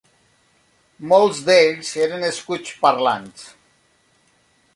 Molts 1.11 1.41
d'ells 1.49 1.91
eren 2.07 2.25
escuts 2.31 2.75
parlants. 2.87 3.45